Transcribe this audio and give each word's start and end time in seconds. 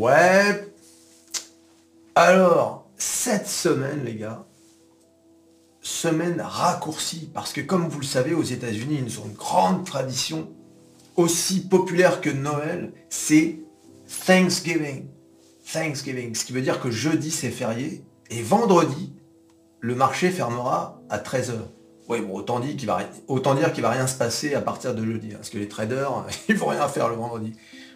Ouais. 0.00 0.72
Alors, 2.14 2.88
cette 2.96 3.46
semaine, 3.46 4.02
les 4.02 4.14
gars, 4.14 4.46
semaine 5.82 6.40
raccourcie, 6.40 7.28
parce 7.34 7.52
que 7.52 7.60
comme 7.60 7.86
vous 7.86 8.00
le 8.00 8.06
savez, 8.06 8.32
aux 8.32 8.42
États-Unis, 8.42 8.98
ils 9.04 9.20
ont 9.20 9.26
une 9.26 9.34
grande 9.34 9.84
tradition 9.84 10.48
aussi 11.16 11.68
populaire 11.68 12.22
que 12.22 12.30
Noël, 12.30 12.94
c'est 13.10 13.58
Thanksgiving. 14.24 15.04
Thanksgiving, 15.70 16.34
ce 16.34 16.46
qui 16.46 16.54
veut 16.54 16.62
dire 16.62 16.80
que 16.80 16.90
jeudi 16.90 17.30
c'est 17.30 17.50
férié 17.50 18.02
et 18.30 18.40
vendredi 18.40 19.12
le 19.80 19.94
marché 19.94 20.30
fermera 20.30 21.02
à 21.10 21.18
13h. 21.18 21.58
Oui, 22.08 22.22
bon, 22.22 22.36
autant, 22.36 22.60
dit 22.60 22.74
qu'il 22.76 22.88
va, 22.88 23.00
autant 23.28 23.54
dire 23.54 23.70
qu'il 23.74 23.82
va 23.82 23.90
rien 23.90 24.06
se 24.06 24.16
passer 24.16 24.54
à 24.54 24.62
partir 24.62 24.94
de 24.94 25.04
jeudi, 25.04 25.32
hein, 25.32 25.36
parce 25.36 25.50
que 25.50 25.58
les 25.58 25.68
traders, 25.68 26.24
ils 26.48 26.56
vont 26.56 26.68
rien 26.68 26.88
faire 26.88 27.10
le 27.10 27.16
vendredi. 27.16 27.52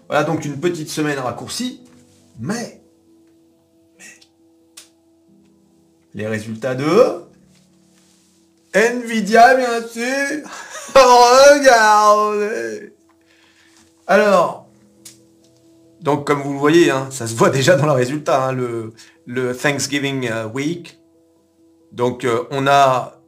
Voilà 0.07 0.25
donc 0.25 0.45
une 0.45 0.61
petite 0.61 0.91
semaine 0.91 1.19
raccourcie, 1.19 1.81
mais, 2.39 2.81
les 6.15 6.27
résultats 6.27 6.75
de 6.75 7.25
Nvidia, 8.75 9.55
bien 9.55 9.87
sûr. 9.87 10.49
Regardez. 10.95 12.93
Alors, 14.07 14.69
donc 16.01 16.27
comme 16.27 16.43
vous 16.43 16.53
le 16.53 16.59
voyez, 16.59 16.91
hein, 16.91 17.09
ça 17.11 17.27
se 17.27 17.35
voit 17.35 17.51
déjà 17.51 17.77
dans 17.77 17.87
le 17.87 17.93
résultat, 17.93 18.47
hein, 18.47 18.53
le, 18.53 18.93
le, 19.27 19.57
Thanksgiving 19.57 20.29
euh, 20.31 20.47
Week. 20.47 20.99
Donc 21.93 22.25
euh, 22.25 22.45
on 22.51 22.67
a 22.67 23.21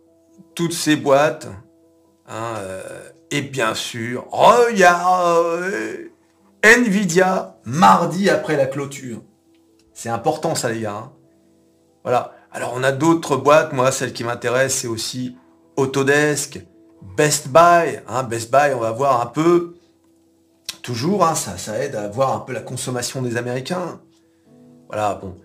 toutes 0.55 0.75
ces 0.75 0.97
boîtes. 0.97 1.49
Hein, 2.29 2.55
euh, 2.59 2.83
et 3.31 3.41
bien 3.41 3.75
sûr, 3.75 4.27
regardez 4.31 6.11
Nvidia, 6.67 7.59
mardi 7.65 8.29
après 8.29 8.57
la 8.57 8.67
clôture. 8.67 9.23
C'est 9.95 10.09
important 10.09 10.55
ça 10.57 10.71
les 10.71 10.81
gars. 10.81 11.13
Voilà. 12.03 12.33
Alors 12.51 12.73
on 12.75 12.83
a 12.83 12.91
d'autres 12.91 13.37
boîtes, 13.37 13.73
moi 13.73 13.93
celle 13.93 14.13
qui 14.13 14.25
m'intéresse 14.25 14.75
c'est 14.75 14.89
aussi 14.89 15.37
Autodesk, 15.77 16.61
Best 17.17 17.49
Buy. 17.49 18.01
Best 18.29 18.51
Buy, 18.51 18.75
on 18.75 18.81
va 18.81 18.91
voir 18.91 19.21
un 19.21 19.27
peu 19.27 19.77
toujours, 20.83 21.25
hein, 21.25 21.35
ça, 21.35 21.57
ça 21.57 21.79
aide 21.83 21.95
à 21.95 22.09
voir 22.09 22.35
un 22.35 22.41
peu 22.41 22.53
la 22.53 22.61
consommation 22.61 23.23
des 23.23 23.37
Américains. 23.37 24.01
Voilà, 24.89 25.15
bon. 25.15 25.37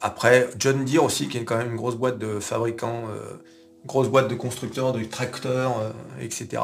Après, 0.00 0.48
John 0.58 0.84
Deere 0.84 1.04
aussi, 1.04 1.28
qui 1.28 1.38
est 1.38 1.44
quand 1.44 1.56
même 1.56 1.70
une 1.70 1.76
grosse 1.76 1.96
boîte 1.96 2.18
de 2.18 2.40
fabricants, 2.40 3.04
euh, 3.10 3.42
grosse 3.86 4.08
boîte 4.08 4.28
de 4.28 4.34
constructeurs, 4.34 4.92
de 4.92 5.04
tracteurs, 5.04 5.78
euh, 5.80 5.90
etc. 6.20 6.62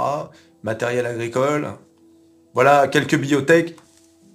Matériel 0.62 1.06
agricole. 1.06 1.69
Voilà, 2.55 2.89
quelques 2.89 3.17
biotech. 3.17 3.77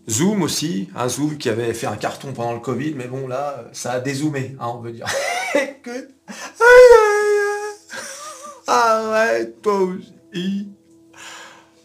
Zoom 0.09 0.41
aussi, 0.41 0.89
un 0.95 1.07
Zoom 1.07 1.37
qui 1.37 1.49
avait 1.49 1.73
fait 1.73 1.87
un 1.87 1.95
carton 1.95 2.33
pendant 2.33 2.53
le 2.53 2.59
Covid, 2.59 2.93
mais 2.95 3.07
bon 3.07 3.27
là, 3.27 3.65
ça 3.71 3.93
a 3.93 3.99
dézoomé, 3.99 4.55
hein, 4.59 4.67
on 4.75 4.81
veut 4.81 4.91
dire. 4.91 5.05
Écoute. 5.55 6.09
Arrête 8.67 9.61
toi 9.61 9.79
aussi. 9.81 10.67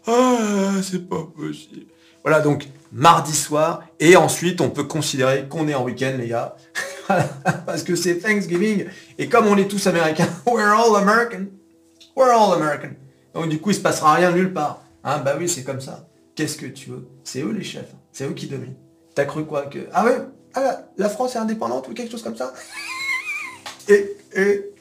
Ah, 0.06 0.72
c'est 0.83 1.08
pas 1.08 1.25
possible. 1.36 1.86
Voilà, 2.25 2.41
donc 2.41 2.69
mardi 2.91 3.34
soir, 3.34 3.84
et 4.00 4.16
ensuite 4.16 4.60
on 4.60 4.70
peut 4.70 4.84
considérer 4.84 5.47
qu'on 5.48 5.69
est 5.69 5.75
en 5.75 5.84
week-end, 5.84 6.14
les 6.19 6.28
gars. 6.28 6.56
Parce 7.66 7.84
que 7.84 7.94
c'est 7.94 8.19
Thanksgiving, 8.19 8.86
et 9.19 9.28
comme 9.28 9.47
on 9.47 9.56
est 9.56 9.69
tous 9.69 9.86
américains, 9.86 10.28
we're 10.47 10.75
all 10.75 10.97
American. 10.97 11.47
We're 12.16 12.32
all 12.32 12.55
American. 12.55 12.91
Donc 13.34 13.48
du 13.48 13.60
coup, 13.60 13.70
il 13.70 13.77
se 13.77 13.80
passera 13.80 14.14
rien 14.14 14.32
nulle 14.32 14.53
part. 14.53 14.82
Hein, 15.05 15.19
bah 15.25 15.36
oui, 15.38 15.48
c'est 15.48 15.62
comme 15.62 15.80
ça. 15.80 16.08
Qu'est-ce 16.34 16.56
que 16.56 16.66
tu 16.66 16.91
veux? 16.91 17.08
C'est 17.22 17.42
eux 17.42 17.53
les 17.53 17.64
chefs. 17.64 17.94
C'est 18.12 18.25
eux 18.25 18.34
qui 18.34 18.47
dominent. 18.47 18.77
T'as 19.14 19.25
cru 19.25 19.45
quoi 19.45 19.67
que... 19.67 19.89
Ah 19.92 20.05
ouais 20.05 20.19
ah, 20.55 20.78
la 20.97 21.09
France 21.09 21.37
est 21.37 21.39
indépendante 21.39 21.89
ou 21.89 21.95
quelque 21.95 22.11
chose 22.11 22.23
comme 22.23 22.37
ça 22.37 22.53
Et... 23.89 24.17
et... 24.34 24.73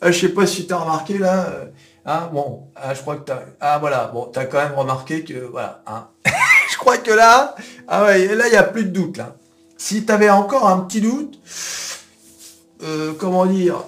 Ah, 0.00 0.12
je 0.12 0.20
sais 0.20 0.28
pas 0.28 0.46
si 0.46 0.66
tu 0.66 0.72
as 0.72 0.78
remarqué 0.78 1.18
là... 1.18 1.46
Euh, 1.46 1.64
ah 2.04 2.30
bon, 2.32 2.68
ah, 2.76 2.94
je 2.94 3.00
crois 3.00 3.16
que 3.16 3.24
t'as... 3.24 3.40
Ah 3.60 3.78
voilà, 3.78 4.06
bon, 4.06 4.26
t'as 4.26 4.44
quand 4.44 4.58
même 4.58 4.74
remarqué 4.74 5.24
que... 5.24 5.44
Voilà, 5.50 5.82
hein. 5.86 6.08
je 6.70 6.76
crois 6.78 6.98
que 6.98 7.10
là... 7.10 7.54
Ah 7.86 8.02
là, 8.02 8.18
il 8.18 8.50
n'y 8.50 8.56
a 8.56 8.62
plus 8.62 8.84
de 8.84 8.90
doute, 8.90 9.16
là. 9.16 9.36
Si 9.76 10.06
tu 10.06 10.12
avais 10.12 10.30
encore 10.30 10.68
un 10.68 10.80
petit 10.80 11.00
doute... 11.00 11.38
Euh, 12.82 13.12
comment 13.18 13.44
dire 13.44 13.82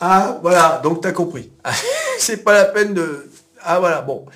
Ah, 0.00 0.38
voilà, 0.42 0.80
donc 0.82 1.00
t'as 1.00 1.12
compris. 1.12 1.52
C'est 2.18 2.38
pas 2.38 2.54
la 2.54 2.64
peine 2.64 2.92
de... 2.92 3.30
Ah 3.62 3.78
voilà, 3.78 4.02
bon. 4.02 4.26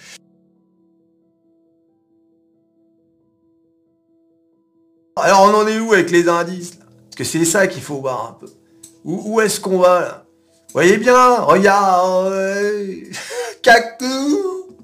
Alors 5.19 5.45
on 5.45 5.55
en 5.55 5.67
est 5.67 5.79
où 5.79 5.95
avec 5.95 6.11
les 6.11 6.29
indices 6.29 6.79
là? 6.79 6.85
Parce 7.05 7.17
que 7.17 7.25
c'est 7.25 7.47
ça 7.47 7.67
qu'il 7.67 7.83
faut 7.83 7.97
voir 7.97 8.29
un 8.29 8.33
peu. 8.39 8.53
Où, 9.03 9.41
est-ce 9.41 9.61
qu'on 9.61 9.79
va 9.79 10.01
là? 10.01 10.25
Voyez 10.75 10.99
bien, 10.99 11.37
regarde 11.37 12.35
Cacou 13.63 14.77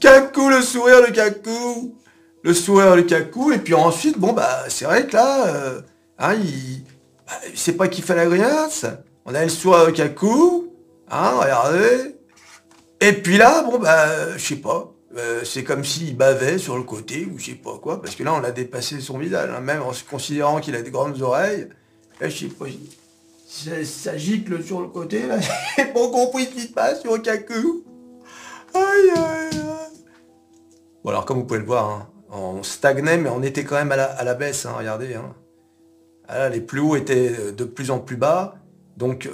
Cacou, 0.00 0.50
le 0.50 0.62
sourire 0.62 1.00
de 1.04 1.10
Cacou 1.10 1.96
Le 2.44 2.54
sourire 2.54 2.94
de 2.94 3.00
Cacou, 3.00 3.50
et 3.50 3.58
puis 3.58 3.74
ensuite, 3.74 4.18
bon 4.18 4.32
bah 4.32 4.66
c'est 4.68 4.84
vrai 4.84 5.06
que 5.08 5.14
là, 5.14 5.46
euh, 5.48 5.80
hein, 6.20 6.34
il, 6.34 6.84
bah, 7.26 7.32
sait 7.56 7.72
pas 7.72 7.88
qui 7.88 8.02
fait 8.02 8.14
la 8.14 8.26
grimace. 8.26 8.86
On 9.24 9.34
a 9.34 9.42
le 9.42 9.48
sourire 9.48 9.86
de 9.86 9.90
Cacou, 9.90 10.72
hein, 11.10 11.30
regardez. 11.40 12.14
Et 13.00 13.12
puis 13.14 13.36
là, 13.36 13.64
bon 13.64 13.80
bah, 13.80 14.36
je 14.36 14.46
sais 14.46 14.56
pas. 14.56 14.93
Euh, 15.16 15.44
c'est 15.44 15.62
comme 15.62 15.84
s'il 15.84 16.16
bavait 16.16 16.58
sur 16.58 16.76
le 16.76 16.82
côté, 16.82 17.26
ou 17.26 17.38
je 17.38 17.46
sais 17.46 17.52
pas 17.52 17.78
quoi, 17.78 18.02
parce 18.02 18.16
que 18.16 18.24
là 18.24 18.34
on 18.34 18.42
a 18.42 18.50
dépassé 18.50 19.00
son 19.00 19.18
visage, 19.18 19.48
hein, 19.54 19.60
même 19.60 19.82
en 19.82 19.92
se 19.92 20.02
considérant 20.02 20.60
qu'il 20.60 20.74
a 20.74 20.82
des 20.82 20.90
grandes 20.90 21.20
oreilles. 21.22 21.68
Là, 22.20 22.28
je 22.28 22.36
sais 22.36 22.54
pas 22.54 22.66
ça, 23.46 24.16
gicle 24.16 24.62
sur 24.64 24.80
le 24.80 24.88
côté, 24.88 25.26
là. 25.26 25.38
J'ai 25.76 25.86
pas 25.86 26.08
compris 26.08 26.48
ce 26.54 26.60
se 26.60 26.68
passe 26.68 27.02
sur 27.02 27.20
Kaku. 27.22 27.84
Aïe, 28.74 29.10
aïe, 29.14 29.50
aïe. 29.52 29.60
Bon, 31.04 31.10
alors, 31.10 31.24
comme 31.24 31.38
vous 31.38 31.44
pouvez 31.44 31.60
le 31.60 31.66
voir, 31.66 31.90
hein, 31.90 32.08
on 32.30 32.62
stagnait, 32.62 33.16
mais 33.16 33.28
on 33.28 33.42
était 33.42 33.62
quand 33.64 33.76
même 33.76 33.92
à 33.92 34.24
la, 34.24 34.34
baisse, 34.34 34.66
hein, 34.66 34.74
regardez. 34.76 35.16
Ah, 36.26 36.48
les 36.48 36.60
plus 36.60 36.80
hauts 36.80 36.96
étaient 36.96 37.52
de 37.52 37.64
plus 37.64 37.90
en 37.90 38.00
plus 38.00 38.16
bas. 38.16 38.56
Donc, 38.96 39.28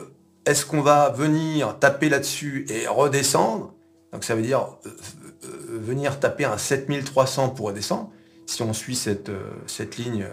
est-ce 0.45 0.67
qu'on 0.67 0.83
va 0.83 1.11
venir 1.11 1.79
taper 1.79 2.09
là-dessus 2.09 2.67
et 2.69 2.87
redescendre? 2.89 3.75
Donc, 4.13 4.25
ça 4.25 4.35
veut 4.35 4.43
dire 4.43 4.79
euh, 4.85 4.89
euh, 4.89 5.30
venir 5.43 6.21
taper 6.21 6.45
un 6.45 6.59
7300 6.59 7.51
pour 7.51 7.67
redescendre, 7.67 8.11
si 8.47 8.63
on 8.63 8.73
suit 8.73 8.97
cette, 8.97 9.29
euh, 9.29 9.51
cette 9.67 9.97
ligne, 9.97 10.27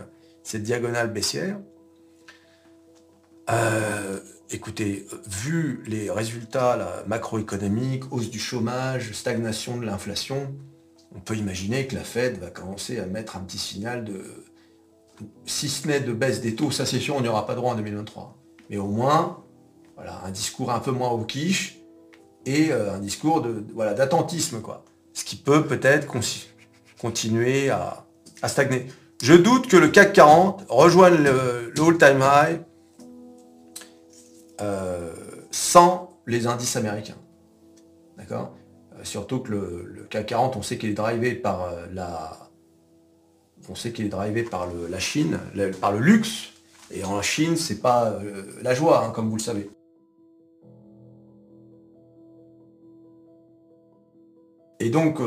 cette 0.44 0.64
diagonale 0.64 1.12
baissière. 1.12 1.60
Euh, 3.50 4.20
écoutez, 4.50 5.08
vu 5.26 5.84
les 5.88 6.10
résultats 6.10 7.04
macroéconomiques, 7.08 8.12
hausse 8.12 8.30
du 8.30 8.40
chômage, 8.40 9.14
stagnation 9.14 9.78
de 9.78 9.86
l'inflation, 9.86 10.54
on 11.16 11.20
peut 11.20 11.36
imaginer 11.36 11.88
que 11.88 11.96
la 11.96 12.04
Fed 12.04 12.40
va 12.40 12.50
commencer 12.50 13.00
à 13.00 13.06
mettre 13.06 13.38
un 13.38 13.40
petit 13.42 13.58
signal 13.58 14.04
de, 14.04 14.24
si 15.46 15.70
ce 15.70 15.88
n'est 15.88 16.00
de 16.00 16.14
baisse 16.14 16.42
des 16.42 16.56
taux, 16.56 16.72
ça 16.72 16.86
c'est 16.86 17.00
sûr, 17.00 17.16
on 17.16 17.22
n'y 17.22 17.28
aura 17.28 17.46
pas 17.46 17.56
droit 17.56 17.74
en 17.74 17.76
2023. 17.76 18.38
Mais 18.70 18.78
au 18.78 18.88
moins, 18.88 19.44
voilà, 19.96 20.22
un 20.26 20.32
discours 20.32 20.72
un 20.72 20.80
peu 20.80 20.92
moins 20.92 21.10
au 21.10 21.24
quiche 21.24 21.80
et 22.46 22.72
euh, 22.72 22.94
un 22.94 23.00
discours 23.00 23.42
de, 23.42 23.66
voilà, 23.74 23.94
d'attentisme. 23.94 24.62
Ce 25.18 25.26
qui 25.26 25.36
peut 25.36 25.66
peut-être 25.66 26.06
continuer 27.00 27.72
à, 27.72 28.06
stagner. 28.46 28.86
Je 29.20 29.34
doute 29.34 29.68
que 29.68 29.76
le 29.76 29.88
CAC 29.88 30.14
40 30.14 30.66
rejoigne 30.70 31.16
le, 31.16 31.74
all-time 31.76 32.22
high 32.22 32.62
euh, 34.62 35.12
sans 35.50 36.20
les 36.28 36.46
indices 36.46 36.76
américains. 36.76 37.18
D'accord? 38.16 38.54
Euh, 38.94 39.00
Surtout 39.02 39.40
que 39.40 39.54
le, 39.54 40.06
CAC 40.08 40.28
40, 40.28 40.56
on 40.56 40.62
sait 40.62 40.78
qu'il 40.78 40.90
est 40.90 40.94
drivé 40.94 41.34
par 41.34 41.64
euh, 41.64 41.88
la 41.92 42.38
Chine, 45.00 45.40
par 45.82 45.94
le 45.94 46.00
luxe. 46.00 46.50
Et 46.92 47.04
en 47.04 47.20
Chine, 47.24 47.58
c'est 47.58 47.82
pas 47.82 48.20
la 48.62 48.76
joie, 48.76 49.04
hein, 49.04 49.10
comme 49.10 49.30
vous 49.30 49.38
le 49.38 49.42
savez. 49.42 49.68
Et 54.80 54.90
donc, 54.90 55.20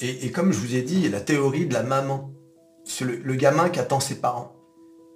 et, 0.00 0.30
comme 0.30 0.52
je 0.52 0.58
vous 0.58 0.74
ai 0.74 0.82
dit, 0.82 1.08
la 1.08 1.20
théorie 1.20 1.66
de 1.66 1.74
la 1.74 1.82
maman. 1.82 2.30
le 3.00 3.34
gamin 3.34 3.68
qui 3.68 3.80
attend 3.80 4.00
ses 4.00 4.16
parents. 4.16 4.58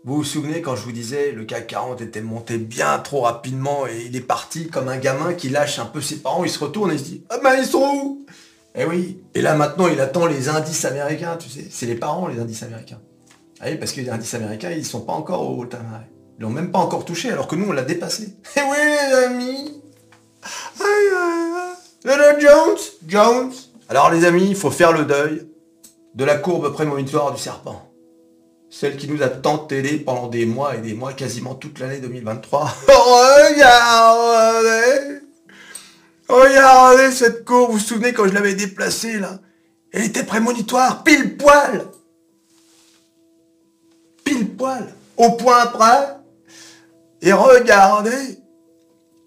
Vous 0.05 0.17
vous 0.17 0.25
souvenez 0.25 0.63
quand 0.63 0.75
je 0.75 0.83
vous 0.83 0.91
disais 0.91 1.31
le 1.31 1.45
CAC 1.45 1.69
40 1.69 2.01
était 2.01 2.23
monté 2.23 2.59
bien 2.59 2.99
trop 2.99 3.21
rapidement 3.21 3.87
et 3.87 4.07
il 4.07 4.17
est 4.17 4.21
parti 4.21 4.67
comme 4.67 4.89
un 4.89 4.97
gamin 4.97 5.33
qui 5.33 5.49
lâche 5.49 5.79
un 5.79 5.85
peu 5.85 6.01
ses 6.01 6.17
parents, 6.17 6.43
il 6.43 6.51
se 6.51 6.59
retourne 6.59 6.91
et 6.91 6.99
se 6.99 7.05
dit 7.05 7.25
Ah 7.31 7.39
ben 7.41 7.55
ils 7.55 7.67
sont 7.67 7.89
où? 7.95 8.27
Eh 8.75 8.85
oui. 8.85 9.23
Et 9.37 9.43
là 9.43 9.55
maintenant 9.55 9.87
il 9.87 10.01
attend 10.01 10.27
les 10.27 10.49
indices 10.49 10.85
américains, 10.85 11.37
tu 11.37 11.49
sais. 11.49 11.69
C'est 11.71 11.87
les 11.87 11.95
parents 11.95 12.27
les 12.27 12.41
indices 12.41 12.65
américains. 12.65 13.01
Ah 13.61 13.67
oui, 13.71 13.77
parce 13.77 13.93
que 13.93 14.01
les 14.01 14.11
indices 14.11 14.35
américains, 14.35 14.73
ils 14.73 14.85
sont 14.85 15.03
pas 15.03 15.13
encore 15.13 15.49
au 15.57 15.65
time 15.67 15.87
high. 15.93 16.11
Ils 16.37 16.43
l'ont 16.43 16.51
même 16.51 16.73
pas 16.73 16.81
encore 16.81 17.05
touché 17.05 17.31
alors 17.31 17.47
que 17.47 17.55
nous 17.55 17.69
on 17.69 17.73
l'a 17.73 17.83
dépassé. 17.83 18.35
Eh 18.57 18.61
oui 18.61 18.77
les 18.77 19.15
amis 19.25 19.83
Jones 22.41 22.79
Jones. 23.07 23.53
Alors 23.89 24.11
les 24.11 24.25
amis, 24.25 24.47
il 24.49 24.57
faut 24.57 24.71
faire 24.71 24.93
le 24.93 25.05
deuil 25.05 25.47
de 26.15 26.25
la 26.25 26.37
courbe 26.37 26.73
prémonitoire 26.73 27.33
du 27.33 27.41
serpent. 27.41 27.89
celle 28.71 28.97
qui 28.97 29.09
nous 29.09 29.23
a 29.23 29.29
tant 29.29 29.59
télé 29.59 29.99
pendant 29.99 30.29
des 30.29 30.47
mois 30.47 30.77
et 30.77 30.79
des 30.79 30.95
mois, 30.95 31.13
quasiment 31.13 31.55
toute 31.55 31.79
l'année 31.79 31.99
2023. 31.99 32.75
regardez. 33.49 35.21
Regardez 36.29 37.13
cette 37.13 37.45
courbe, 37.45 37.73
vous 37.73 37.79
vous 37.79 37.85
souvenez 37.85 38.15
quand 38.15 38.27
je 38.27 38.33
l'avais 38.33 38.55
déplacée 38.55 39.19
là? 39.19 39.39
Elle 39.93 40.05
était 40.05 40.25
prémonitoire, 40.25 41.05
pile 41.05 41.37
poil. 41.37 41.85
Pile 44.25 44.57
poil. 44.57 44.89
Au 45.19 45.33
point 45.33 45.67
près. 45.67 46.17
Et 47.21 47.33
regardez. 47.33 48.39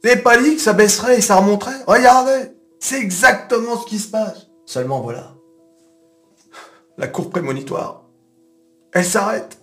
Dit 0.03 0.55
que 0.55 0.61
ça 0.61 0.73
baisserait 0.73 1.17
et 1.17 1.21
ça 1.21 1.35
remonterait. 1.35 1.83
Regardez 1.87 2.54
C'est 2.87 3.01
exactement 3.01 3.81
ce 3.81 3.87
qui 3.87 3.97
se 3.97 4.09
passe. 4.09 4.45
Seulement 4.67 5.01
voilà. 5.01 5.33
La 6.99 7.07
courbe 7.07 7.31
prémonitoire 7.31 8.03
elle 8.93 9.03
s'arrête. 9.03 9.59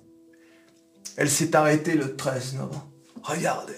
Elle 1.17 1.31
s'est 1.31 1.55
arrêtée 1.55 1.95
le 1.95 2.17
13 2.17 2.55
novembre. 2.57 2.91
Regardez. 3.23 3.77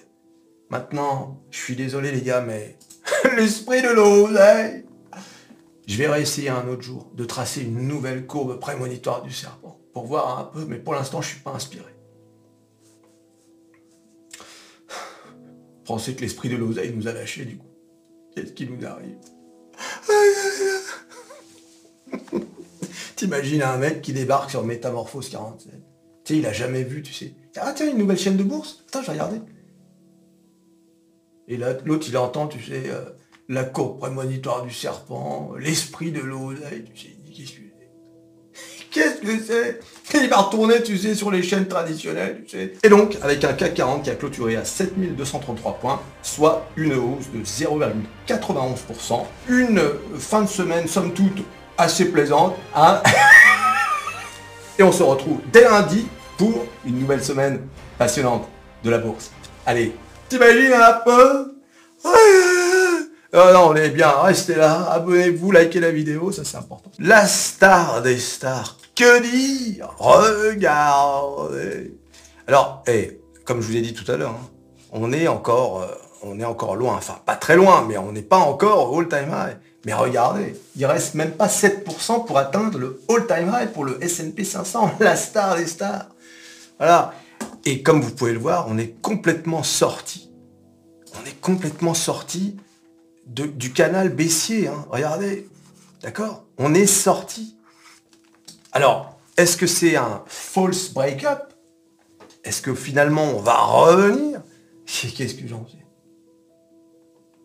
Maintenant, 0.70 1.44
je 1.50 1.58
suis 1.58 1.76
désolé 1.76 2.10
les 2.10 2.22
gars, 2.22 2.40
mais 2.40 2.78
l'esprit 3.36 3.82
de 3.82 3.90
l'oseille. 3.90 4.86
Je 5.86 5.98
vais 5.98 6.08
réessayer 6.08 6.48
un 6.48 6.66
autre 6.66 6.80
jour 6.80 7.10
de 7.14 7.26
tracer 7.26 7.60
une 7.60 7.86
nouvelle 7.86 8.26
courbe 8.26 8.58
prémonitoire 8.58 9.20
du 9.20 9.30
serpent 9.30 9.78
pour 9.92 10.06
voir 10.06 10.38
un 10.38 10.44
peu, 10.44 10.64
mais 10.64 10.78
pour 10.78 10.94
l'instant, 10.94 11.20
je 11.20 11.28
suis 11.28 11.40
pas 11.40 11.52
inspiré. 11.52 11.94
Pensez 15.84 16.16
que 16.16 16.22
l'esprit 16.22 16.48
de 16.48 16.56
l'oseille 16.56 16.94
nous 16.96 17.08
a 17.08 17.12
lâchés 17.12 17.44
du 17.44 17.58
coup. 17.58 17.66
Qu'est-ce 18.34 18.52
qui 18.52 18.66
nous 18.66 18.86
arrive? 18.86 19.18
T'imagines 23.24 23.62
un 23.62 23.78
mec 23.78 24.02
qui 24.02 24.12
débarque 24.12 24.50
sur 24.50 24.62
Métamorphose 24.64 25.30
47. 25.30 25.72
Tu 25.72 26.34
sais, 26.34 26.38
il 26.40 26.44
a 26.44 26.52
jamais 26.52 26.82
vu, 26.82 27.00
tu 27.00 27.14
sais. 27.14 27.32
Ah 27.56 27.72
tiens, 27.74 27.90
une 27.90 27.96
nouvelle 27.96 28.18
chaîne 28.18 28.36
de 28.36 28.42
bourse 28.42 28.84
Attends, 28.86 29.00
je 29.00 29.06
vais 29.06 29.12
regarder. 29.12 29.40
Et 31.48 31.56
là, 31.56 31.72
l'autre, 31.86 32.04
il 32.06 32.18
entend, 32.18 32.48
tu 32.48 32.62
sais, 32.62 32.82
euh, 32.84 33.00
la 33.48 33.64
courbe 33.64 33.98
prémonitoire 33.98 34.62
du 34.62 34.70
serpent, 34.74 35.52
l'esprit 35.58 36.12
de 36.12 36.20
l'oseille, 36.20 36.84
tu 36.84 37.00
sais, 37.00 37.16
qu'est-ce 37.34 37.52
que 37.52 37.62
c'est? 38.52 38.90
Qu'est-ce 38.90 39.20
que 39.22 39.42
c'est? 39.42 39.80
Il 40.22 40.28
va 40.28 40.42
retourner, 40.42 40.82
tu 40.82 40.98
sais, 40.98 41.14
sur 41.14 41.30
les 41.30 41.42
chaînes 41.42 41.66
traditionnelles, 41.66 42.44
tu 42.46 42.58
sais. 42.58 42.74
Et 42.82 42.90
donc, 42.90 43.16
avec 43.22 43.42
un 43.42 43.54
CAC 43.54 43.72
40 43.72 44.02
qui 44.02 44.10
a 44.10 44.16
clôturé 44.16 44.56
à 44.56 44.66
7233 44.66 45.78
points, 45.78 46.02
soit 46.20 46.68
une 46.76 46.92
hausse 46.92 47.30
de 47.32 47.42
0,91%, 47.42 49.24
une 49.48 49.80
fin 50.18 50.42
de 50.42 50.46
semaine, 50.46 50.86
somme 50.86 51.14
toute, 51.14 51.42
assez 51.78 52.06
plaisante. 52.06 52.56
Hein 52.74 53.02
Et 54.78 54.82
on 54.82 54.92
se 54.92 55.02
retrouve 55.02 55.38
dès 55.52 55.64
lundi 55.64 56.06
pour 56.36 56.66
une 56.84 56.98
nouvelle 56.98 57.22
semaine 57.22 57.60
passionnante 57.96 58.48
de 58.82 58.90
la 58.90 58.98
bourse. 58.98 59.30
Allez, 59.66 59.94
t'imagines 60.28 60.72
un 60.72 60.92
peu? 61.04 61.54
Oh 63.36 63.50
non, 63.52 63.70
on 63.70 63.74
est 63.74 63.90
bien, 63.90 64.10
restez 64.22 64.54
là, 64.54 64.92
abonnez-vous, 64.92 65.50
likez 65.50 65.80
la 65.80 65.90
vidéo, 65.90 66.30
ça 66.30 66.44
c'est 66.44 66.56
important. 66.56 66.90
La 67.00 67.26
star 67.26 68.00
des 68.00 68.18
stars, 68.18 68.76
que 68.94 69.22
dire? 69.22 69.90
Regardez 69.98 71.94
Alors, 72.46 72.84
hey, 72.86 73.18
comme 73.44 73.60
je 73.60 73.66
vous 73.66 73.76
ai 73.76 73.80
dit 73.80 73.92
tout 73.92 74.08
à 74.10 74.16
l'heure, 74.16 74.36
hein, 74.40 74.50
on 74.92 75.12
est 75.12 75.26
encore 75.26 75.82
euh, 75.82 75.86
on 76.22 76.38
est 76.38 76.44
encore 76.44 76.76
loin, 76.76 76.94
enfin 76.94 77.18
pas 77.26 77.34
très 77.34 77.56
loin, 77.56 77.84
mais 77.88 77.98
on 77.98 78.12
n'est 78.12 78.22
pas 78.22 78.38
encore 78.38 78.96
all-time 78.96 79.30
high. 79.30 79.56
Mais 79.84 79.92
regardez, 79.92 80.60
il 80.76 80.86
reste 80.86 81.14
même 81.14 81.32
pas 81.32 81.46
7% 81.46 82.24
pour 82.24 82.38
atteindre 82.38 82.78
le 82.78 83.02
all-time 83.08 83.52
high 83.54 83.70
pour 83.70 83.84
le 83.84 84.02
S&P 84.02 84.44
500, 84.44 84.96
la 85.00 85.16
star 85.16 85.56
des 85.56 85.66
stars. 85.66 86.06
Voilà. 86.78 87.14
Et 87.64 87.82
comme 87.82 88.00
vous 88.00 88.10
pouvez 88.10 88.32
le 88.32 88.38
voir, 88.38 88.66
on 88.68 88.78
est 88.78 89.00
complètement 89.00 89.62
sorti. 89.62 90.30
On 91.20 91.24
est 91.26 91.40
complètement 91.40 91.94
sorti 91.94 92.56
du 93.26 93.72
canal 93.72 94.08
baissier. 94.10 94.68
Hein. 94.68 94.84
Regardez. 94.90 95.48
D'accord? 96.02 96.44
On 96.58 96.74
est 96.74 96.86
sorti. 96.86 97.56
Alors, 98.72 99.18
est-ce 99.36 99.56
que 99.56 99.66
c'est 99.66 99.96
un 99.96 100.22
false 100.26 100.90
break-up? 100.90 101.52
Est-ce 102.42 102.60
que 102.60 102.74
finalement 102.74 103.24
on 103.24 103.40
va 103.40 103.56
revenir? 103.56 104.42
Qu'est-ce 104.86 105.34
que 105.34 105.46
j'en 105.46 105.66
sais? 105.66 105.83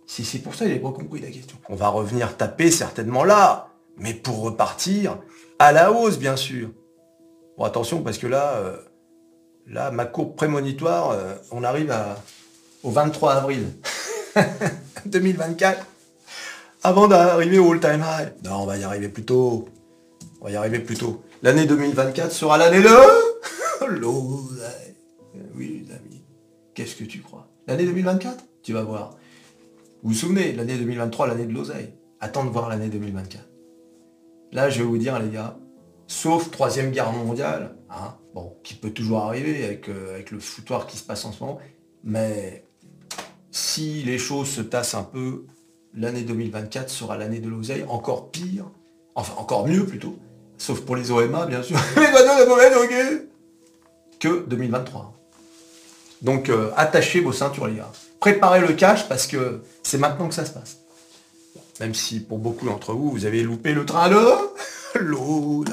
Si 0.09 0.25
c'est 0.25 0.39
pour 0.39 0.55
ça, 0.55 0.65
il 0.65 0.69
n'avait 0.69 0.79
pas 0.79 0.91
compris 0.91 1.21
la 1.21 1.29
question. 1.29 1.55
On 1.69 1.75
va 1.75 1.89
revenir 1.89 2.35
taper 2.35 2.71
certainement 2.71 3.23
là, 3.23 3.67
mais 3.97 4.15
pour 4.15 4.41
repartir 4.41 5.19
à 5.59 5.71
la 5.71 5.91
hausse, 5.91 6.17
bien 6.17 6.35
sûr. 6.35 6.69
Bon, 7.59 7.63
attention, 7.63 8.01
parce 8.01 8.17
que 8.17 8.25
là, 8.25 8.55
euh, 8.55 8.77
là, 9.67 9.91
ma 9.91 10.05
courbe 10.05 10.35
prémonitoire, 10.35 11.11
euh, 11.11 11.35
on 11.51 11.63
arrive 11.63 11.95
au 12.81 12.89
23 12.89 13.33
avril 13.33 13.67
2024, 15.05 15.85
avant 16.81 17.07
d'arriver 17.07 17.59
au 17.59 17.71
all-time 17.71 18.03
high. 18.03 18.33
Non, 18.43 18.63
on 18.63 18.65
va 18.65 18.77
y 18.77 18.83
arriver 18.83 19.09
plus 19.09 19.25
tôt. 19.25 19.69
On 20.41 20.45
va 20.45 20.51
y 20.51 20.55
arriver 20.55 20.79
plus 20.79 20.97
tôt. 20.97 21.21
L'année 21.43 21.67
2024 21.67 22.31
sera 22.31 22.57
l'année 22.57 22.81
de 22.81 23.85
l'eau. 23.87 24.41
Oui, 25.55 25.85
les 25.85 25.93
amis. 25.93 26.23
Qu'est-ce 26.73 26.95
que 26.95 27.03
tu 27.03 27.21
crois? 27.21 27.47
L'année 27.67 27.85
2024 27.85 28.43
Tu 28.63 28.73
vas 28.73 28.81
voir. 28.81 29.18
Vous 30.01 30.09
vous 30.09 30.15
souvenez, 30.15 30.53
l'année 30.53 30.77
2023, 30.77 31.27
l'année 31.27 31.45
de 31.45 31.53
l'oseille. 31.53 31.93
Attends 32.21 32.45
de 32.45 32.49
voir 32.49 32.69
l'année 32.69 32.87
2024. 32.87 33.43
Là, 34.53 34.69
je 34.69 34.79
vais 34.79 34.85
vous 34.85 34.97
dire, 34.97 35.19
les 35.19 35.29
gars, 35.29 35.57
sauf 36.07 36.51
troisième 36.51 36.91
guerre 36.91 37.11
mondiale, 37.11 37.75
hein, 37.89 38.15
qui 38.63 38.75
peut 38.75 38.91
toujours 38.91 39.19
arriver 39.19 39.65
avec, 39.65 39.89
euh, 39.89 40.13
avec 40.13 40.31
le 40.31 40.39
foutoir 40.39 40.87
qui 40.87 40.97
se 40.97 41.03
passe 41.03 41.25
en 41.25 41.33
ce 41.33 41.43
moment, 41.43 41.59
mais 42.03 42.65
si 43.51 44.03
les 44.03 44.17
choses 44.17 44.47
se 44.47 44.61
tassent 44.61 44.95
un 44.95 45.03
peu, 45.03 45.45
l'année 45.93 46.21
2024 46.21 46.89
sera 46.89 47.17
l'année 47.17 47.39
de 47.39 47.49
l'oseille, 47.49 47.83
encore 47.87 48.31
pire, 48.31 48.65
enfin 49.15 49.33
encore 49.37 49.67
mieux 49.67 49.85
plutôt, 49.85 50.17
sauf 50.57 50.81
pour 50.81 50.95
les 50.95 51.11
OMA 51.11 51.45
bien 51.45 51.61
sûr, 51.61 51.77
que 54.19 54.45
2023. 54.47 55.13
Donc 56.21 56.49
euh, 56.49 56.71
attachez 56.75 57.19
vos 57.19 57.33
ceintures 57.33 57.67
les 57.67 57.75
gars 57.75 57.91
préparez 58.19 58.61
le 58.61 58.73
cash 58.73 59.07
parce 59.07 59.27
que 59.27 59.61
c'est 59.83 59.97
maintenant 59.97 60.27
que 60.27 60.35
ça 60.35 60.45
se 60.45 60.51
passe. 60.51 60.77
Même 61.79 61.93
si 61.93 62.19
pour 62.19 62.39
beaucoup 62.39 62.65
d'entre 62.65 62.93
vous, 62.93 63.09
vous 63.11 63.25
avez 63.25 63.41
loupé 63.41 63.73
le 63.73 63.85
train 63.85 64.09
de 64.09 64.19
l'eau. 64.99 65.63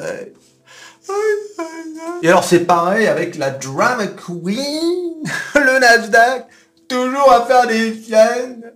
Et 2.23 2.29
alors 2.29 2.45
c'est 2.45 2.61
pareil 2.61 3.07
avec 3.07 3.37
la 3.37 3.51
drama 3.51 4.07
queen, 4.07 5.25
le 5.55 5.79
Nasdaq, 5.79 6.47
toujours 6.89 7.33
à 7.33 7.47
faire 7.47 7.67
des 7.67 7.93
fiennes. 7.93 8.73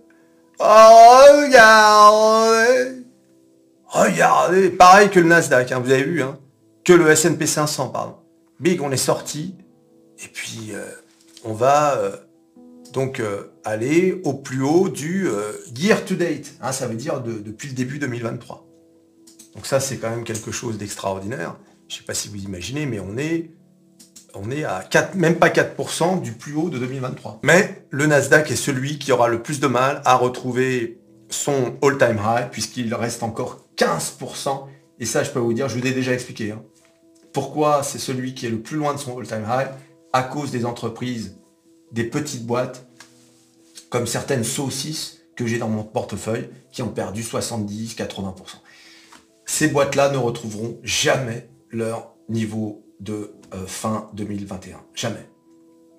Oh, 0.59 1.19
regardez. 1.43 3.01
Regardez, 3.87 4.69
pareil 4.69 5.09
que 5.09 5.19
le 5.19 5.27
Nasdaq, 5.27 5.71
hein, 5.71 5.79
vous 5.83 5.91
avez 5.91 6.03
vu, 6.03 6.21
hein, 6.21 6.37
que 6.85 6.93
le 6.93 7.09
S&P 7.09 7.45
500, 7.45 7.89
pardon. 7.89 8.15
Big, 8.59 8.81
on 8.81 8.91
est 8.91 8.97
sorti, 8.97 9.55
et 10.23 10.27
puis 10.27 10.69
euh, 10.73 10.85
on 11.43 11.53
va 11.53 11.97
euh, 11.97 12.15
donc 12.93 13.19
euh, 13.19 13.53
aller 13.63 14.21
au 14.23 14.33
plus 14.33 14.61
haut 14.61 14.89
du 14.89 15.27
euh, 15.27 15.53
year 15.77 16.03
to 16.05 16.15
date. 16.15 16.53
Hein, 16.61 16.71
ça 16.71 16.87
veut 16.87 16.95
dire 16.95 17.21
depuis 17.21 17.69
le 17.69 17.73
début 17.73 17.99
2023. 17.99 18.67
Donc 19.55 19.65
ça, 19.65 19.79
c'est 19.79 19.97
quand 19.97 20.09
même 20.09 20.23
quelque 20.23 20.51
chose 20.51 20.77
d'extraordinaire. 20.77 21.57
Je 21.87 21.95
ne 21.95 21.99
sais 21.99 22.05
pas 22.05 22.13
si 22.13 22.29
vous 22.29 22.37
imaginez, 22.37 22.85
mais 22.85 22.99
on 22.99 23.17
est, 23.17 24.63
à 24.63 24.83
4, 24.89 25.15
même 25.15 25.35
pas 25.35 25.49
4% 25.49 26.21
du 26.21 26.31
plus 26.31 26.55
haut 26.55 26.69
de 26.69 26.77
2023. 26.77 27.41
Mais 27.43 27.85
le 27.89 28.05
Nasdaq 28.05 28.49
est 28.49 28.55
celui 28.55 28.97
qui 28.97 29.11
aura 29.11 29.27
le 29.27 29.41
plus 29.41 29.59
de 29.59 29.67
mal 29.67 30.01
à 30.05 30.15
retrouver 30.15 31.01
son 31.29 31.77
all-time 31.81 32.19
high, 32.23 32.49
puisqu'il 32.49 32.93
reste 32.93 33.23
encore 33.23 33.67
15%. 33.77 34.67
Et 34.99 35.05
ça, 35.05 35.23
je 35.23 35.31
peux 35.31 35.39
vous 35.39 35.53
dire, 35.53 35.67
je 35.67 35.75
vous 35.75 35.83
l'ai 35.83 35.91
déjà 35.91 36.13
expliqué. 36.13 36.51
Hein. 36.51 36.61
Pourquoi 37.33 37.83
c'est 37.83 37.99
celui 37.99 38.33
qui 38.33 38.45
est 38.45 38.49
le 38.49 38.61
plus 38.61 38.77
loin 38.77 38.93
de 38.93 38.99
son 38.99 39.17
all-time 39.17 39.45
high? 39.47 39.67
À 40.13 40.23
cause 40.23 40.51
des 40.51 40.65
entreprises 40.65 41.40
des 41.91 42.03
petites 42.03 42.45
boîtes, 42.45 42.85
comme 43.89 44.07
certaines 44.07 44.43
saucisses 44.43 45.21
que 45.35 45.45
j'ai 45.45 45.57
dans 45.57 45.69
mon 45.69 45.83
portefeuille, 45.83 46.49
qui 46.71 46.81
ont 46.81 46.89
perdu 46.89 47.23
70-80%. 47.23 48.33
Ces 49.45 49.67
boîtes-là 49.67 50.09
ne 50.11 50.17
retrouveront 50.17 50.79
jamais 50.83 51.49
leur 51.69 52.15
niveau 52.29 52.85
de 52.99 53.33
euh, 53.53 53.65
fin 53.65 54.09
2021. 54.13 54.77
Jamais. 54.93 55.27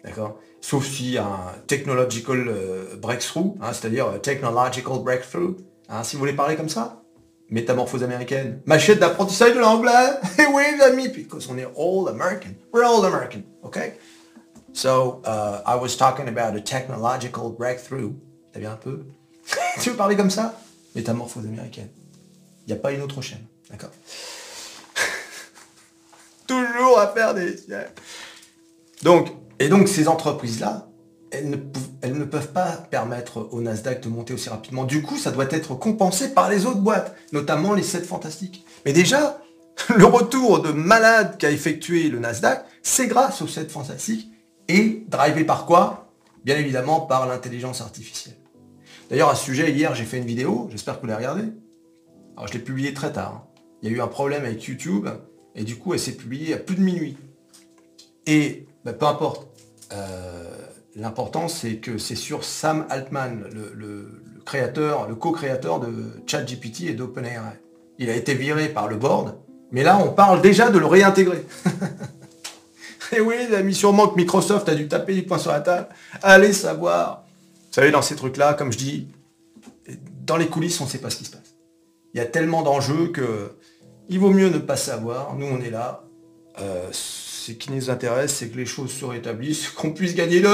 D'accord? 0.04 0.38
Sauf 0.60 0.86
si 0.86 1.18
un 1.18 1.52
technological 1.66 2.46
euh, 2.48 2.96
breakthrough, 2.96 3.56
hein, 3.60 3.72
c'est-à-dire 3.72 4.06
euh, 4.06 4.18
technological 4.18 4.98
breakthrough, 5.00 5.56
hein, 5.88 6.02
si 6.02 6.16
vous 6.16 6.20
voulez 6.20 6.32
parler 6.32 6.56
comme 6.56 6.68
ça, 6.68 7.02
métamorphose 7.50 8.02
américaine, 8.02 8.62
machette 8.64 8.98
d'apprentissage 8.98 9.54
de 9.54 9.60
l'anglais, 9.60 9.90
et 10.38 10.46
oui 10.46 10.62
les 10.76 10.82
amis, 10.82 11.08
parce 11.28 11.46
qu'on 11.46 11.58
est 11.58 11.68
all 11.76 12.08
American, 12.08 12.50
we're 12.72 12.84
all 12.84 13.04
American, 13.04 13.42
ok? 13.62 13.78
So, 14.82 15.22
uh, 15.24 15.62
I 15.64 15.76
was 15.76 15.96
talking 15.96 16.26
about 16.26 16.56
a 16.56 16.60
technological 16.60 17.50
breakthrough. 17.50 18.14
T'as 18.52 18.58
bien 18.58 18.72
un 18.72 18.76
peu? 18.76 19.04
Tu 19.80 19.90
veux 19.90 19.96
parler 19.96 20.16
comme 20.16 20.28
ça? 20.28 20.60
Métamorphose 20.96 21.46
américaine. 21.46 21.88
Il 22.66 22.72
n'y 22.74 22.80
a 22.80 22.82
pas 22.82 22.90
une 22.90 23.00
autre 23.00 23.22
chaîne. 23.22 23.46
D'accord? 23.70 23.92
Toujours 26.48 26.98
à 26.98 27.06
faire 27.14 27.32
des 27.32 27.54
Donc, 29.04 29.28
et 29.60 29.68
donc 29.68 29.86
ces 29.86 30.08
entreprises-là, 30.08 30.88
elles 31.30 31.48
ne, 31.48 31.58
elles 32.00 32.18
ne 32.18 32.24
peuvent 32.24 32.50
pas 32.50 32.72
permettre 32.90 33.50
au 33.52 33.60
Nasdaq 33.60 34.00
de 34.00 34.08
monter 34.08 34.34
aussi 34.34 34.48
rapidement. 34.48 34.82
Du 34.82 35.00
coup, 35.00 35.16
ça 35.16 35.30
doit 35.30 35.46
être 35.50 35.76
compensé 35.76 36.34
par 36.34 36.50
les 36.50 36.66
autres 36.66 36.80
boîtes, 36.80 37.14
notamment 37.30 37.72
les 37.74 37.84
7 37.84 38.04
fantastiques. 38.04 38.66
Mais 38.84 38.92
déjà, 38.92 39.40
le 39.94 40.06
retour 40.06 40.60
de 40.60 40.72
malade 40.72 41.36
qu'a 41.38 41.52
effectué 41.52 42.08
le 42.08 42.18
Nasdaq, 42.18 42.64
c'est 42.82 43.06
grâce 43.06 43.42
aux 43.42 43.46
7 43.46 43.70
fantastiques 43.70 44.31
et 44.72 45.04
drivé 45.08 45.44
par 45.44 45.66
quoi? 45.66 46.12
Bien 46.44 46.56
évidemment 46.56 47.00
par 47.00 47.26
l'intelligence 47.26 47.80
artificielle. 47.80 48.36
D'ailleurs, 49.10 49.28
à 49.28 49.34
ce 49.34 49.44
sujet, 49.44 49.70
hier, 49.70 49.94
j'ai 49.94 50.04
fait 50.04 50.18
une 50.18 50.24
vidéo, 50.24 50.68
j'espère 50.70 50.96
que 50.96 51.02
vous 51.02 51.06
l'avez 51.06 51.26
regardée. 51.26 51.48
Alors, 52.36 52.48
je 52.48 52.54
l'ai 52.54 52.58
publiée 52.60 52.94
très 52.94 53.12
tard. 53.12 53.44
Hein. 53.44 53.60
Il 53.82 53.90
y 53.90 53.92
a 53.92 53.96
eu 53.96 54.00
un 54.00 54.08
problème 54.08 54.44
avec 54.44 54.64
YouTube, 54.64 55.08
et 55.54 55.64
du 55.64 55.76
coup, 55.76 55.92
elle 55.92 56.00
s'est 56.00 56.16
publiée 56.16 56.54
à 56.54 56.56
plus 56.56 56.76
de 56.76 56.80
minuit. 56.80 57.16
Et 58.26 58.66
bah, 58.84 58.92
peu 58.92 59.06
importe. 59.06 59.48
Euh, 59.92 60.42
l'important, 60.96 61.48
c'est 61.48 61.76
que 61.76 61.98
c'est 61.98 62.16
sur 62.16 62.44
Sam 62.44 62.86
Altman, 62.88 63.44
le, 63.52 64.22
créateur, 64.44 65.08
le 65.08 65.14
co-créateur 65.14 65.80
de 65.80 65.92
ChatGPT 66.26 66.82
et 66.82 66.94
d'OpenAI. 66.94 67.60
Il 67.98 68.10
a 68.10 68.16
été 68.16 68.34
viré 68.34 68.68
par 68.68 68.88
le 68.88 68.96
board, 68.96 69.36
mais 69.70 69.82
là, 69.82 69.98
on 70.04 70.10
parle 70.10 70.42
déjà 70.42 70.70
de 70.70 70.78
le 70.78 70.86
réintégrer. 70.86 71.44
et 73.12 73.20
oui, 73.20 73.36
il 73.48 73.54
a 73.54 73.62
mis 73.62 73.74
sûrement 73.74 74.08
que 74.08 74.16
Microsoft 74.16 74.68
a 74.68 74.74
dû 74.74 74.88
taper 74.88 75.14
les 75.14 75.22
points 75.22 75.38
sur 75.38 75.52
la 75.52 75.60
table. 75.60 75.88
Allez 76.22 76.52
savoir. 76.52 77.24
Vous 77.68 77.74
savez, 77.74 77.90
dans 77.90 78.02
ces 78.02 78.16
trucs-là, 78.16 78.54
comme 78.54 78.72
je 78.72 78.78
dis, 78.78 79.08
dans 80.24 80.36
les 80.36 80.46
coulisses, 80.46 80.80
on 80.80 80.84
ne 80.84 80.90
sait 80.90 80.98
pas 80.98 81.10
ce 81.10 81.16
qui 81.16 81.24
se 81.24 81.30
passe. 81.30 81.54
Il 82.14 82.18
y 82.18 82.20
a 82.20 82.26
tellement 82.26 82.62
d'enjeux 82.62 83.08
que 83.08 83.52
il 84.08 84.18
vaut 84.18 84.30
mieux 84.30 84.48
ne 84.48 84.58
pas 84.58 84.76
savoir. 84.76 85.34
Nous, 85.36 85.46
on 85.46 85.60
est 85.60 85.70
là. 85.70 86.04
Euh, 86.60 86.88
ce 86.92 87.52
qui 87.52 87.72
nous 87.72 87.90
intéresse, 87.90 88.34
c'est 88.34 88.48
que 88.48 88.56
les 88.56 88.66
choses 88.66 88.92
se 88.92 89.04
rétablissent, 89.04 89.68
qu'on 89.76 89.92
puisse 89.92 90.14
gagner 90.14 90.40
le... 90.40 90.50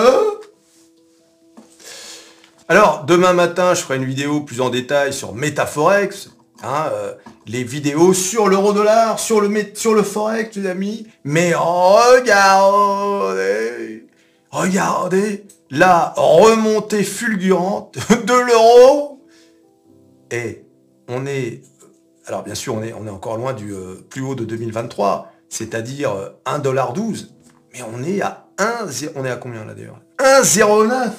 Alors, 2.68 3.04
demain 3.04 3.32
matin, 3.32 3.74
je 3.74 3.80
ferai 3.80 3.96
une 3.96 4.04
vidéo 4.04 4.42
plus 4.42 4.60
en 4.60 4.68
détail 4.68 5.12
sur 5.12 5.34
Metaforex, 5.34 6.30
hein, 6.62 6.90
euh, 6.92 7.14
les 7.46 7.64
vidéos 7.64 8.12
sur 8.14 8.48
l'euro-dollar, 8.48 9.18
sur 9.18 9.40
le, 9.40 9.50
sur 9.74 9.94
le 9.94 10.02
Forex, 10.02 10.56
les 10.56 10.66
amis. 10.66 11.06
Mais 11.24 11.52
regardez, 11.54 12.46
regardez 14.50 15.44
la 15.70 16.12
remontée 16.16 17.04
fulgurante 17.04 17.98
de 18.10 18.46
l'euro. 18.46 19.20
Et 20.30 20.64
on 21.08 21.26
est, 21.26 21.62
alors 22.26 22.42
bien 22.42 22.54
sûr, 22.54 22.74
on 22.74 22.82
est, 22.82 22.92
on 22.92 23.06
est 23.06 23.10
encore 23.10 23.36
loin 23.36 23.52
du 23.52 23.72
euh, 23.72 23.94
plus 24.08 24.22
haut 24.22 24.34
de 24.34 24.44
2023, 24.44 25.32
c'est-à-dire 25.48 26.32
1,12$, 26.44 26.98
euh, 26.98 27.26
mais 27.72 27.82
on 27.82 28.02
est 28.02 28.20
à 28.20 28.48
1, 28.58 28.86
on 29.14 29.24
est 29.24 29.30
à 29.30 29.36
combien 29.36 29.64
là 29.64 29.74
d'ailleurs? 29.74 30.00
1,09 30.18 31.10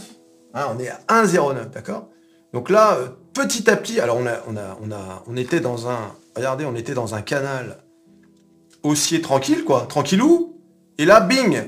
hein, 0.54 0.66
On 0.76 0.80
est 0.80 0.90
à 0.90 1.00
1,09, 1.24 1.70
d'accord? 1.72 2.10
Donc 2.54 2.70
là, 2.70 2.96
euh, 2.98 3.08
petit 3.34 3.70
à 3.70 3.76
petit, 3.76 4.00
alors 4.00 4.18
on, 4.18 4.26
a, 4.26 4.42
on, 4.48 4.92
a, 4.92 5.24
on, 5.28 5.38
était 5.38 5.60
dans 5.60 5.90
un, 5.90 6.16
regardez, 6.36 6.66
on 6.66 6.76
était 6.76 6.94
dans 6.94 7.16
un 7.16 7.22
canal 7.22 7.84
haussier 8.84 9.22
tranquille, 9.22 9.64
quoi, 9.64 9.86
tranquillou, 9.88 10.58
et 10.98 11.06
là, 11.06 11.20
bing, 11.20 11.64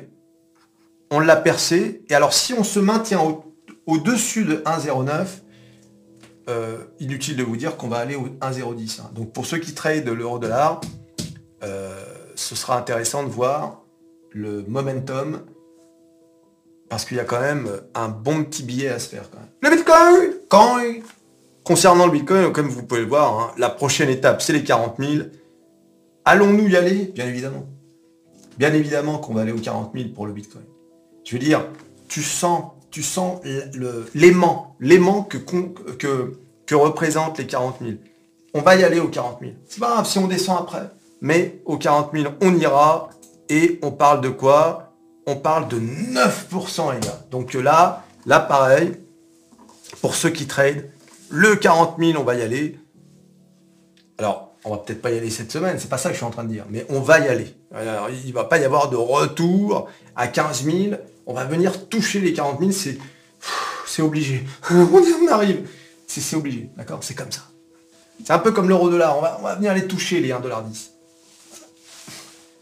on 1.10 1.20
l'a 1.20 1.36
percé, 1.36 2.04
et 2.10 2.16
alors 2.16 2.34
si 2.34 2.54
on 2.54 2.64
se 2.64 2.80
maintient 2.80 3.22
au-dessus 3.86 4.46
de 4.46 4.58
1,09, 4.58 5.26
euh, 6.50 6.78
inutile 7.00 7.38
de 7.38 7.44
vous 7.44 7.56
dire 7.56 7.78
qu'on 7.78 7.88
va 7.88 7.98
aller 7.98 8.16
au 8.16 8.28
1,010. 8.42 9.00
Hein. 9.00 9.12
Donc 9.14 9.32
pour 9.32 9.46
ceux 9.46 9.60
qui 9.60 9.74
trade 9.74 10.08
l'euro-dollar, 10.08 10.82
euh, 11.64 12.04
ce 12.36 12.56
sera 12.56 12.78
intéressant 12.78 13.24
de 13.24 13.30
voir 13.30 13.84
le 14.32 14.64
momentum 14.68 15.42
parce 16.90 17.06
qu'il 17.06 17.18
y 17.18 17.20
a 17.20 17.26
quand 17.26 17.40
même 17.40 17.70
un 17.94 18.10
bon 18.10 18.44
petit 18.44 18.64
billet 18.64 18.90
à 18.90 19.00
se 19.00 19.10
faire. 19.10 19.24
Le 19.62 19.70
Bitcoin 19.70 20.32
Coin 20.50 21.02
Concernant 21.72 22.06
le 22.06 22.12
Bitcoin, 22.12 22.52
comme 22.52 22.68
vous 22.68 22.84
pouvez 22.84 23.00
le 23.00 23.08
voir, 23.08 23.40
hein, 23.40 23.52
la 23.58 23.70
prochaine 23.70 24.10
étape, 24.10 24.42
c'est 24.42 24.52
les 24.52 24.62
40 24.62 24.98
000. 25.00 25.28
Allons-nous 26.26 26.68
y 26.68 26.76
aller? 26.76 27.14
Bien 27.16 27.26
évidemment. 27.26 27.66
Bien 28.58 28.74
évidemment 28.74 29.20
qu'on 29.20 29.34
va 29.34 29.44
aller 29.44 29.54
aux 29.54 29.58
40 29.58 29.94
000 29.96 30.10
pour 30.14 30.28
le 30.28 30.34
Bitcoin. 30.34 30.66
Je 31.24 31.32
veux 31.32 31.40
dire, 31.40 31.66
tu 32.10 32.24
sens, 32.24 32.74
tu 32.90 33.02
sens 33.02 33.40
l'aimant, 34.14 34.76
l'aimant 34.82 35.24
que, 35.24 35.38
que, 35.38 36.76
représentent 36.76 37.38
les 37.38 37.48
40 37.48 37.78
000. 37.80 37.94
On 38.54 38.60
va 38.60 38.76
y 38.76 38.84
aller 38.84 39.00
aux 39.00 39.08
40 39.08 39.38
000. 39.40 39.54
C'est 39.66 39.80
pas 39.80 39.92
grave 39.92 40.06
si 40.06 40.20
on 40.20 40.28
descend 40.28 40.58
après 40.60 40.90
mais 41.22 41.62
aux 41.64 41.78
40 41.78 42.10
000, 42.14 42.34
on 42.42 42.54
ira. 42.58 43.12
Et 43.48 43.80
on 43.82 43.92
parle 43.92 44.20
de 44.20 44.28
quoi? 44.28 44.92
On 45.26 45.38
parle 45.38 45.70
de 45.70 45.80
9%, 45.80 46.94
les 46.94 47.00
gars. 47.00 47.20
Donc 47.32 47.54
là, 47.54 48.04
là, 48.26 48.42
pareil, 48.42 48.92
pour 50.02 50.16
ceux 50.16 50.32
qui 50.32 50.48
trade, 50.48 50.90
le 51.32 51.56
40 51.56 51.98
000, 51.98 52.20
on 52.20 52.24
va 52.24 52.36
y 52.36 52.42
aller. 52.42 52.78
Alors, 54.18 54.54
on 54.64 54.72
va 54.72 54.78
peut-être 54.78 55.02
pas 55.02 55.12
y 55.12 55.18
aller 55.18 55.32
cette 55.32 55.52
semaine, 55.52 55.80
c'est 55.80 55.90
pas 55.90 55.98
ça 55.98 56.10
que 56.10 56.14
je 56.14 56.18
suis 56.18 56.26
en 56.26 56.30
train 56.30 56.44
de 56.44 56.50
dire, 56.50 56.66
mais 56.70 56.86
on 56.90 57.00
va 57.00 57.20
y 57.20 57.28
aller. 57.28 57.56
Il 58.26 58.34
va 58.34 58.44
pas 58.44 58.60
y 58.60 58.66
avoir 58.66 58.90
de 58.90 58.98
retour 58.98 59.90
à 60.16 60.28
15 60.28 60.64
000. 60.66 60.78
On 61.26 61.34
va 61.34 61.46
venir 61.46 61.88
toucher 61.88 62.20
les 62.20 62.34
40 62.34 62.60
000, 62.60 62.72
c'est, 62.74 62.98
c'est 63.88 64.02
obligé. 64.02 64.44
on 64.70 65.28
arrive. 65.30 65.68
C'est, 66.06 66.36
obligé, 66.36 66.70
d'accord? 66.76 67.00
C'est 67.02 67.16
comme 67.16 67.32
ça. 67.32 67.42
C'est 68.24 68.34
un 68.34 68.40
peu 68.40 68.52
comme 68.52 68.68
l'euro 68.68 68.90
dollar, 68.90 69.18
on 69.18 69.22
va, 69.22 69.38
on 69.40 69.44
va 69.44 69.56
venir 69.56 69.74
les 69.74 69.88
toucher, 69.88 70.20
les 70.20 70.30
1,10$. 70.30 70.92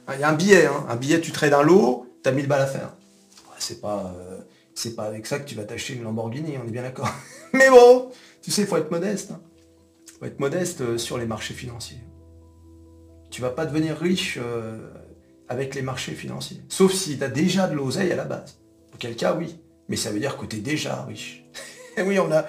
Ah, 0.08 0.16
il 0.16 0.22
y 0.22 0.24
a 0.24 0.30
un 0.30 0.34
billet, 0.34 0.68
hein. 0.68 0.86
un 0.88 0.96
billet, 0.96 1.20
tu 1.20 1.32
trades 1.32 1.54
un 1.54 1.64
lot, 1.64 2.08
tu 2.24 2.30
as 2.30 2.32
1000 2.32 2.48
balles 2.48 2.62
à 2.62 2.68
faire. 2.68 2.94
C'est 3.58 3.82
pas, 3.82 4.14
euh, 4.16 4.38
c'est 4.74 4.96
pas 4.96 5.04
avec 5.04 5.28
ça 5.28 5.40
que 5.40 5.48
tu 5.48 5.56
vas 5.56 5.64
t'acheter 5.64 5.94
une 5.94 6.04
Lamborghini, 6.04 6.58
on 6.64 6.68
est 6.68 6.72
bien 6.72 6.84
d'accord. 6.84 7.10
Mais 7.54 7.70
bon, 7.70 8.12
tu 8.42 8.52
sais, 8.52 8.62
il 8.62 8.68
faut 8.68 8.78
être 8.78 8.92
modeste. 8.92 9.32
Hein. 9.32 9.42
faut 10.20 10.26
être 10.26 10.40
modeste 10.40 10.82
euh, 10.82 10.98
sur 10.98 11.18
les 11.18 11.26
marchés 11.26 11.54
financiers. 11.54 12.00
Tu 13.30 13.42
vas 13.42 13.50
pas 13.50 13.66
devenir 13.66 13.98
riche 13.98 14.40
euh, 14.42 14.90
avec 15.48 15.76
les 15.76 15.82
marchés 15.82 16.14
financiers. 16.14 16.62
Sauf 16.70 16.94
si 16.94 17.18
tu 17.18 17.24
as 17.24 17.30
déjà 17.30 17.68
de 17.68 17.76
l'oseille 17.76 18.12
à 18.12 18.16
la 18.16 18.26
base. 18.26 18.60
Auquel 18.94 19.16
cas, 19.16 19.36
oui. 19.36 19.60
Mais 19.88 19.96
ça 19.96 20.12
veut 20.12 20.20
dire 20.20 20.38
que 20.38 20.46
tu 20.46 20.58
es 20.58 20.60
déjà 20.60 21.04
riche. 21.04 21.46
Oui, 21.98 22.18
on 22.18 22.32
a, 22.32 22.46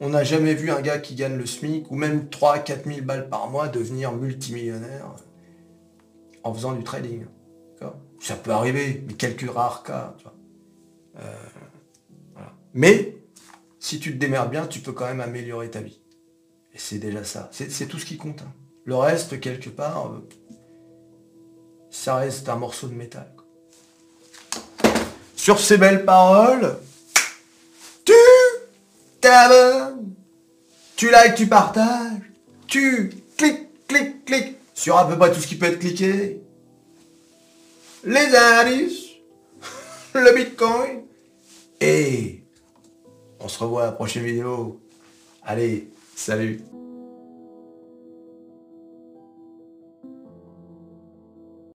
on 0.00 0.08
n'a 0.08 0.24
jamais 0.24 0.54
vu 0.54 0.70
un 0.70 0.80
gars 0.80 0.98
qui 0.98 1.16
gagne 1.16 1.36
le 1.36 1.44
SMIC 1.44 1.90
ou 1.90 1.96
même 1.96 2.30
3 2.30 2.60
4 2.60 2.86
000 2.86 3.02
balles 3.02 3.28
par 3.28 3.50
mois 3.50 3.68
devenir 3.68 4.12
multimillionnaire 4.12 5.14
en 6.44 6.54
faisant 6.54 6.72
du 6.72 6.82
trading. 6.82 7.26
Ça 8.20 8.34
peut 8.36 8.50
arriver, 8.50 9.04
mais 9.06 9.14
quelques 9.14 9.50
rares 9.50 9.82
cas. 9.82 10.16
Euh, 11.18 11.34
mais 12.74 13.16
si 13.86 14.00
tu 14.00 14.12
te 14.14 14.18
démerdes 14.18 14.50
bien, 14.50 14.66
tu 14.66 14.80
peux 14.80 14.90
quand 14.90 15.06
même 15.06 15.20
améliorer 15.20 15.70
ta 15.70 15.80
vie. 15.80 16.00
Et 16.74 16.78
c'est 16.78 16.98
déjà 16.98 17.22
ça. 17.22 17.48
C'est 17.52 17.86
tout 17.86 18.00
ce 18.00 18.04
qui 18.04 18.16
compte. 18.16 18.42
Hein. 18.42 18.52
Le 18.84 18.96
reste, 18.96 19.38
quelque 19.38 19.70
part, 19.70 20.08
euh, 20.08 20.28
ça 21.88 22.16
reste 22.16 22.48
un 22.48 22.56
morceau 22.56 22.88
de 22.88 22.94
métal. 22.94 23.32
Sur 25.36 25.60
ces 25.60 25.78
belles 25.78 26.04
paroles, 26.04 26.76
tu 28.04 28.12
t'abonnes, 29.20 30.12
tu 30.96 31.06
likes, 31.06 31.36
tu 31.36 31.46
partages, 31.46 32.32
tu 32.66 33.12
cliques, 33.36 33.86
cliques, 33.86 34.24
cliques 34.24 34.56
sur 34.74 34.98
à 34.98 35.06
peu 35.06 35.16
près 35.16 35.32
tout 35.32 35.40
ce 35.40 35.46
qui 35.46 35.54
peut 35.54 35.66
être 35.66 35.78
cliqué. 35.78 36.42
Les 38.02 38.34
indices, 38.34 39.10
le 40.14 40.34
Bitcoin. 40.34 41.02
Et 41.80 42.45
on 43.46 43.48
se 43.48 43.60
revoit 43.60 43.82
à 43.84 43.86
la 43.86 43.92
prochaine 43.92 44.24
vidéo. 44.24 44.80
Allez, 45.44 45.88
salut 46.16 46.60